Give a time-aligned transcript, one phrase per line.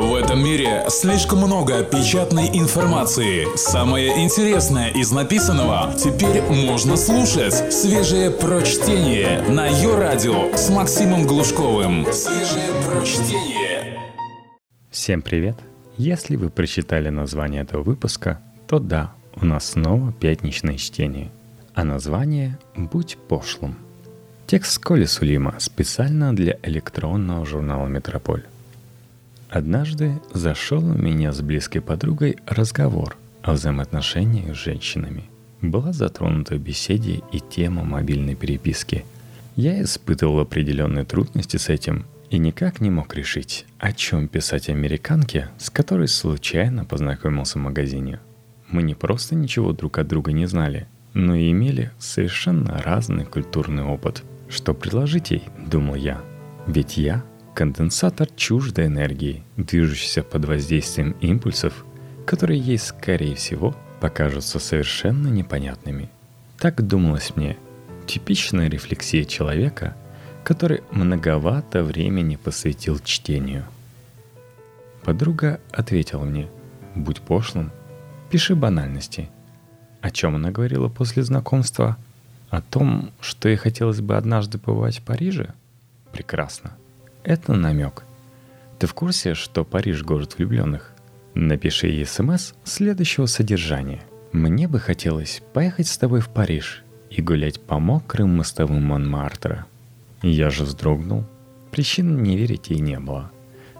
[0.00, 3.54] В этом мире слишком много печатной информации.
[3.54, 7.70] Самое интересное из написанного теперь можно слушать.
[7.70, 12.06] Свежее прочтение на ее радио с Максимом Глушковым.
[12.14, 14.00] Свежее прочтение.
[14.90, 15.56] Всем привет!
[15.98, 21.30] Если вы прочитали название этого выпуска, то да, у нас снова пятничное чтение.
[21.74, 23.76] А название «Будь пошлым».
[24.46, 28.44] Текст Коли Сулима специально для электронного журнала «Метрополь».
[29.50, 35.24] Однажды зашел у меня с близкой подругой разговор о взаимоотношениях с женщинами.
[35.60, 39.04] Была затронута в беседе и тема мобильной переписки.
[39.56, 45.48] Я испытывал определенные трудности с этим и никак не мог решить, о чем писать американке,
[45.58, 48.20] с которой случайно познакомился в магазине.
[48.68, 53.82] Мы не просто ничего друг от друга не знали, но и имели совершенно разный культурный
[53.82, 54.22] опыт.
[54.48, 56.20] Что предложить ей, думал я.
[56.68, 61.84] Ведь я Конденсатор чуждой энергии, движущийся под воздействием импульсов,
[62.24, 66.08] которые ей, скорее всего, покажутся совершенно непонятными.
[66.58, 67.56] Так думалось мне.
[68.06, 69.96] Типичная рефлексия человека,
[70.44, 73.64] который многовато времени посвятил чтению.
[75.02, 76.48] Подруга ответила мне,
[76.94, 77.72] будь пошлым,
[78.30, 79.28] пиши банальности.
[80.00, 81.96] О чем она говорила после знакомства?
[82.48, 85.52] О том, что ей хотелось бы однажды побывать в Париже?
[86.12, 86.72] Прекрасно.
[87.22, 88.04] Это намек.
[88.78, 90.94] Ты в курсе, что Париж город влюбленных?
[91.34, 94.02] Напиши ей смс следующего содержания.
[94.32, 99.66] Мне бы хотелось поехать с тобой в Париж и гулять по мокрым мостовым Монмартра.
[100.22, 101.24] Я же вздрогнул.
[101.70, 103.30] Причин не верить ей не было.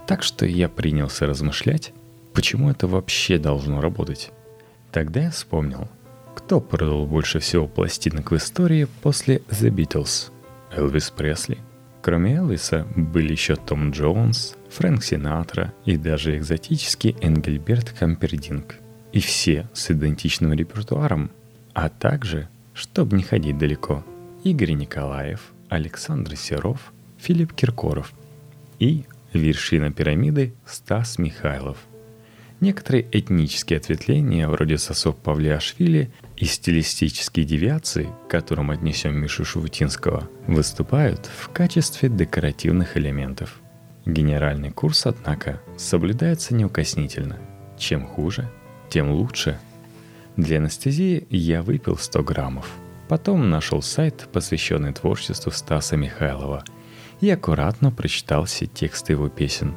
[0.06, 1.92] Так что я принялся размышлять,
[2.34, 4.32] почему это вообще должно работать.
[4.92, 5.88] Тогда я вспомнил,
[6.34, 10.30] кто продал больше всего пластинок в истории после The Beatles?
[10.72, 11.58] Элвис Пресли–
[12.02, 18.76] Кроме Элвиса были еще Том Джонс, Фрэнк Синатра и даже экзотический Энгельберт Кампердинг.
[19.12, 21.30] И все с идентичным репертуаром.
[21.74, 24.04] А также, чтобы не ходить далеко,
[24.44, 28.12] Игорь Николаев, Александр Серов, Филипп Киркоров
[28.78, 31.76] и вершина пирамиды Стас Михайлов–
[32.60, 41.26] Некоторые этнические ответвления, вроде сосок Павлиашвили, и стилистические девиации, к которым отнесем Мишу Шувутинского, выступают
[41.26, 43.60] в качестве декоративных элементов.
[44.04, 47.38] Генеральный курс, однако, соблюдается неукоснительно.
[47.78, 48.50] Чем хуже,
[48.90, 49.58] тем лучше.
[50.36, 52.70] Для анестезии я выпил 100 граммов.
[53.08, 56.64] Потом нашел сайт, посвященный творчеству Стаса Михайлова,
[57.20, 59.74] и аккуратно прочитал все тексты его песен,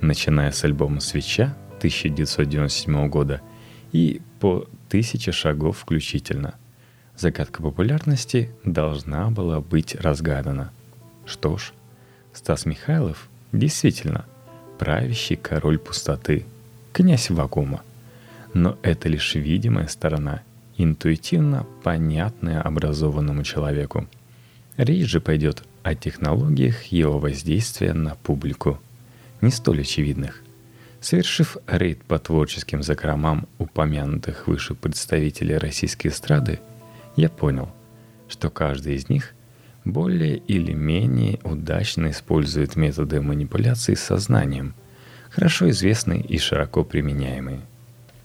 [0.00, 1.56] начиная с альбома «Свеча»
[1.88, 3.40] 1997 года
[3.92, 6.54] и по тысяче шагов включительно.
[7.16, 10.70] Загадка популярности должна была быть разгадана.
[11.24, 11.72] Что ж,
[12.32, 14.26] Стас Михайлов действительно
[14.78, 16.44] правящий король пустоты,
[16.92, 17.82] князь вакуума.
[18.52, 20.42] Но это лишь видимая сторона,
[20.76, 24.06] интуитивно понятная образованному человеку.
[24.76, 28.78] Речь же пойдет о технологиях его воздействия на публику,
[29.40, 30.42] не столь очевидных.
[31.00, 36.60] Совершив рейд по творческим закромам упомянутых выше представителей российской эстрады,
[37.16, 37.70] я понял,
[38.28, 39.34] что каждый из них
[39.84, 44.74] более или менее удачно использует методы манипуляции сознанием,
[45.30, 47.60] хорошо известные и широко применяемые.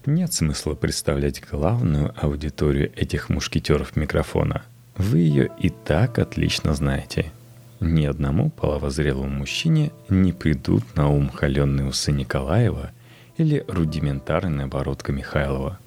[0.06, 4.64] Нет смысла представлять главную аудиторию этих мушкетеров микрофона.
[4.98, 7.32] Вы ее и так отлично знаете–
[7.82, 12.92] ни одному половозрелому мужчине не придут на ум холеные усы Николаева
[13.38, 15.80] или рудиментарная бородка Михайлова.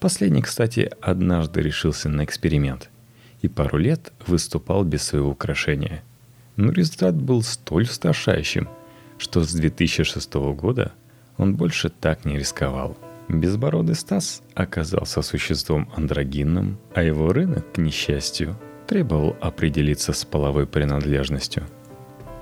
[0.00, 2.90] Последний, кстати, однажды решился на эксперимент
[3.42, 6.02] и пару лет выступал без своего украшения.
[6.56, 8.68] Но результат был столь устрашающим,
[9.18, 10.92] что с 2006 года
[11.36, 12.96] он больше так не рисковал.
[13.28, 21.64] Безбородый Стас оказался существом андрогинным, а его рынок, к несчастью, требовал определиться с половой принадлежностью.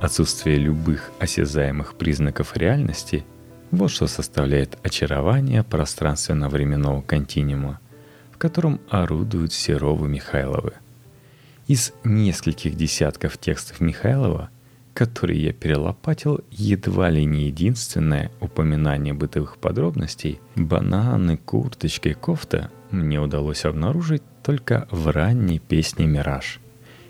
[0.00, 3.24] Отсутствие любых осязаемых признаков реальности–
[3.70, 7.80] вот что составляет очарование пространственно-временного континуума,
[8.30, 10.74] в котором орудуют Серовы Михайловы.
[11.68, 14.50] Из нескольких десятков текстов Михайлова,
[14.92, 23.20] которые я перелопатил, едва ли не единственное упоминание бытовых подробностей– бананы, курточка и кофта– мне
[23.20, 26.60] удалось обнаружить только в ранней песне «Мираж».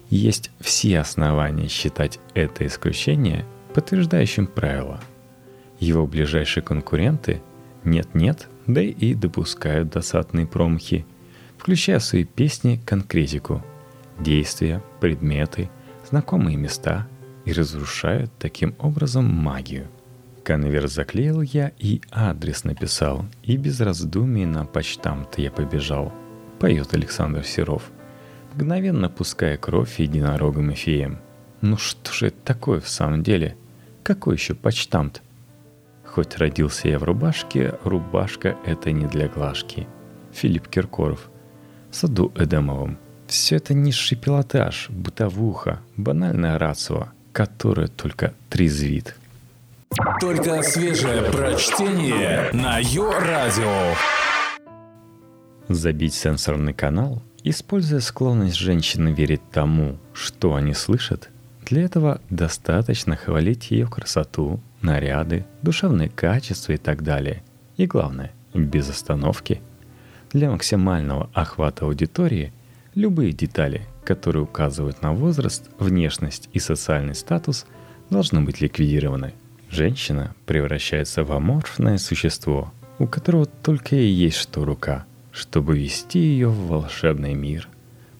[0.08, 3.44] Есть все основания считать это исключение
[3.74, 5.00] подтверждающим правило.
[5.80, 7.42] Его ближайшие конкуренты
[7.84, 11.06] нет-нет, да и допускают досадные промахи,
[11.58, 13.62] включая в свои песни конкретику,
[14.18, 15.70] действия, предметы,
[16.08, 17.08] знакомые места
[17.44, 19.88] и разрушают таким образом магию.
[20.44, 26.12] Конверт заклеил я и адрес написал, и без раздумий на почтамт я побежал.
[26.58, 27.90] Поет Александр Серов,
[28.54, 31.20] мгновенно пуская кровь единорогам и феям.
[31.60, 33.56] Ну что же это такое в самом деле?
[34.02, 35.22] Какой еще почтамт?
[36.04, 39.86] Хоть родился я в рубашке, рубашка это не для глажки.
[40.32, 41.30] Филипп Киркоров.
[41.90, 42.98] В саду Эдемовом.
[43.28, 49.16] Все это низший пилотаж, бытовуха, банальная рацио, которая только трезвит–
[50.20, 53.94] только свежее прочтение на Йо-Радио.
[55.68, 61.30] Забить сенсорный канал, используя склонность женщины верить тому, что они слышат,
[61.66, 67.42] для этого достаточно хвалить ее красоту, наряды, душевные качества и так далее.
[67.76, 69.60] И главное, без остановки.
[70.32, 72.52] Для максимального охвата аудитории
[72.94, 77.66] любые детали, которые указывают на возраст, внешность и социальный статус,
[78.10, 79.34] должны быть ликвидированы–
[79.72, 86.48] Женщина превращается в аморфное существо, у которого только и есть что рука, чтобы вести ее
[86.48, 87.70] в волшебный мир.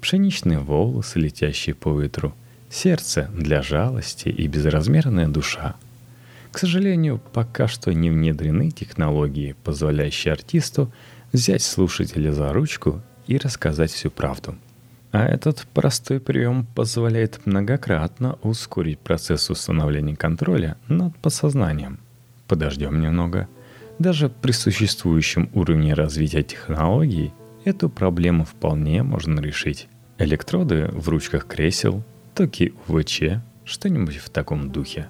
[0.00, 2.34] Пшеничные волосы, летящие по ветру,
[2.70, 5.76] сердце для жалости и безразмерная душа.
[6.52, 10.90] К сожалению, пока что не внедрены технологии, позволяющие артисту
[11.32, 14.56] взять слушателя за ручку и рассказать всю правду–
[15.12, 22.00] а этот простой прием позволяет многократно ускорить процесс установления контроля над подсознанием.
[22.48, 23.46] Подождем немного.
[23.98, 27.32] Даже при существующем уровне развития технологий
[27.64, 29.86] эту проблему вполне можно решить.
[30.16, 32.02] Электроды в ручках кресел,
[32.34, 33.22] токи УВЧ,
[33.64, 35.08] что-нибудь в таком духе.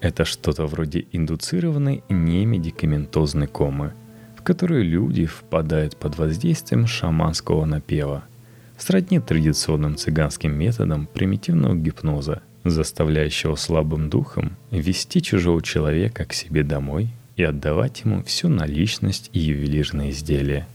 [0.00, 3.94] Это что-то вроде индуцированной немедикаментозной комы,
[4.36, 8.24] в которую люди впадают под воздействием шаманского напева–
[8.78, 17.08] сродни традиционным цыганским методам примитивного гипноза, заставляющего слабым духом вести чужого человека к себе домой
[17.36, 20.66] и отдавать ему всю наличность и ювелирные изделия.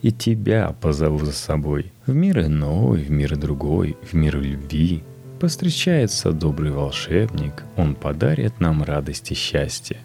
[0.00, 5.02] И тебя позову за собой в мир иной, в мир другой, в мир любви.
[5.40, 9.98] Постречается добрый волшебник, он подарит нам радость и счастье.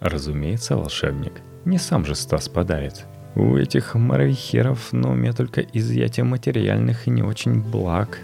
[0.00, 1.32] Разумеется, волшебник
[1.64, 3.04] не сам же Стас подарит,
[3.34, 8.18] у этих моровихеров на уме только изъятие материальных и не очень благ.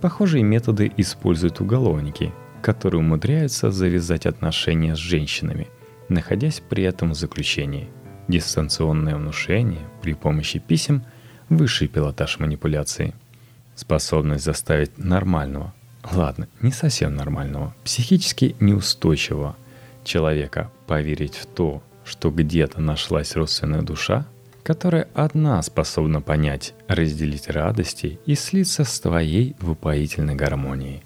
[0.00, 2.32] Похожие методы используют уголовники,
[2.62, 5.68] которые умудряются завязать отношения с женщинами,
[6.08, 7.88] находясь при этом в заключении.
[8.26, 11.04] Дистанционное внушение при помощи писем–
[11.48, 13.14] высший пилотаж манипуляции.
[13.74, 15.74] Способность заставить нормального,
[16.12, 19.56] ладно, не совсем нормального, психически неустойчивого
[20.04, 24.26] человека поверить в то, что где-то нашлась родственная душа,
[24.62, 31.02] которая одна способна понять, разделить радости и слиться с твоей в упоительной гармонии.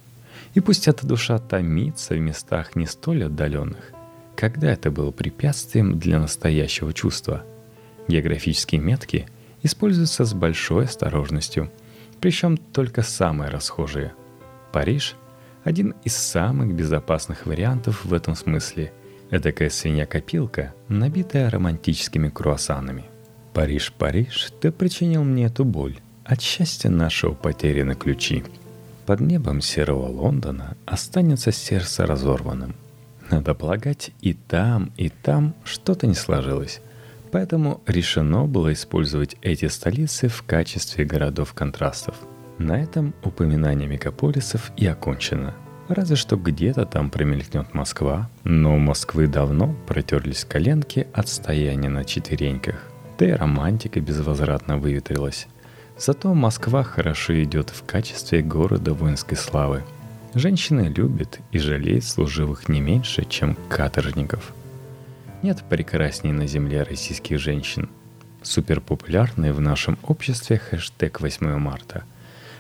[0.55, 3.93] И пусть эта душа томится в местах не столь отдаленных,
[4.37, 7.45] когда это было препятствием для настоящего чувства.
[8.07, 9.27] Географические метки
[9.63, 11.71] используются с большой осторожностью,
[12.21, 14.15] причем только самые расхожие.
[14.73, 15.17] Париж–
[15.65, 18.93] один из самых безопасных вариантов в этом смысле–
[19.31, 23.05] Эдакая свинья-копилка, набитая романтическими круассанами.
[23.53, 25.99] «Париж, Париж, ты причинил мне эту боль.
[26.25, 28.45] От счастья нашего потеряны ключи.
[29.05, 32.75] Под небом серого Лондона останется сердце разорванным.
[33.31, 36.81] Надо полагать, и там, и там что-то не сложилось.
[37.31, 42.17] Поэтому решено было использовать эти столицы в качестве городов контрастов.
[42.57, 45.55] На этом упоминание мегаполисов и окончено–
[45.89, 52.05] Разве что где-то там промелькнет Москва, но у Москвы давно протерлись коленки от стояния на
[52.05, 52.77] четвереньках.
[53.19, 55.49] Да и романтика безвозвратно выветрилась.
[55.97, 59.83] Зато Москва хорошо идет в качестве города воинской славы.
[60.35, 64.53] Женщины любят и жалеют служивых не меньше, чем каторжников.
[65.43, 67.89] Нет прекрасней на земле российских женщин.
[68.43, 72.05] Суперпопулярный в нашем обществе хэштег 8 марта–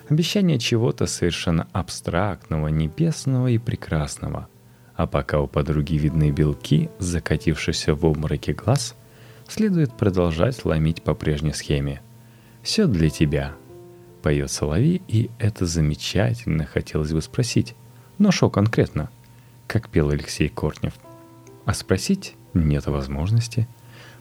[0.08, 4.48] Обещание чего-то совершенно абстрактного, небесного и прекрасного.
[4.96, 8.96] А пока у подруги видны белки, закатившиеся в обмороке глаз,
[9.46, 12.00] следует продолжать ломить по прежней схеме.
[12.62, 13.54] «Все для тебя»,—
[14.22, 17.74] поет Соловей, и это замечательно, хотелось бы спросить.
[18.16, 19.10] Но что конкретно?
[19.66, 20.94] Как пел Алексей Кортнев.
[21.66, 23.68] А спросить нет возможности,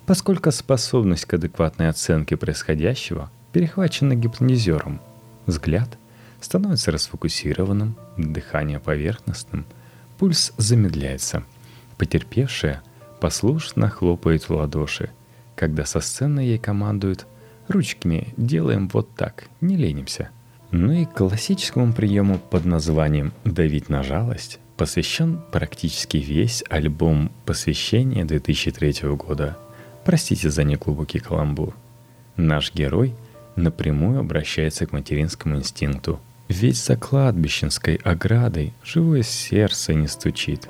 [0.06, 5.00] поскольку способность к адекватной оценке происходящего перехвачена гипнотизером—
[5.48, 5.98] Взгляд
[6.40, 9.66] становится расфокусированным, дыхание поверхностным,
[10.20, 11.44] пульс замедляется.
[11.98, 12.84] Потерпевшая
[13.20, 15.10] послушно хлопает в ладоши,
[15.56, 17.26] когда со сцены ей командуют
[17.68, 20.30] «ручками делаем вот так, не ленимся».
[20.70, 29.10] Ну и классическому приему под названием «давить на жалость» посвящен практически весь альбом посвящения 2003
[29.16, 29.58] года.
[30.06, 31.74] Простите за неглубокий каламбур.
[32.36, 33.16] Наш герой
[33.58, 36.20] напрямую обращается к материнскому инстинкту.
[36.48, 40.70] Ведь за кладбищенской оградой живое сердце не стучит.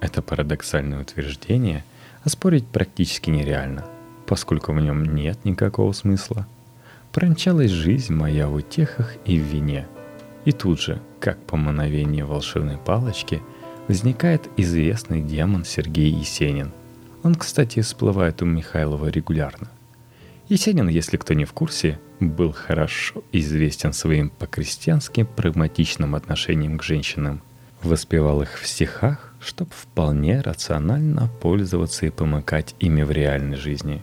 [0.00, 1.84] Это парадоксальное утверждение
[2.24, 3.86] оспорить практически нереально,
[4.26, 6.46] поскольку в нем нет никакого смысла.
[7.12, 9.86] Промчалась жизнь моя в утехах и в вине.
[10.44, 13.40] И тут же, как по мановению волшебной палочки,
[13.88, 16.72] возникает известный демон Сергей Есенин.
[17.22, 19.68] Он, кстати, всплывает у Михайлова регулярно.
[20.48, 21.98] Есенин, если кто не в курсе,
[22.30, 27.42] был хорошо известен своим по-крестьянски прагматичным отношением к женщинам.
[27.82, 34.02] Воспевал их в стихах, чтобы вполне рационально пользоваться и помыкать ими в реальной жизни.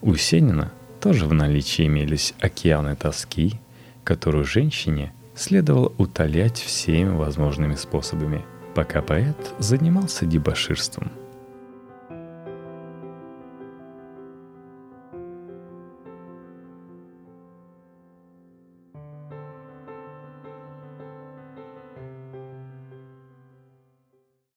[0.00, 3.60] У Есенина тоже в наличии имелись океаны тоски,
[4.04, 11.12] которую женщине следовало утолять всеми возможными способами, пока поэт занимался дебоширством–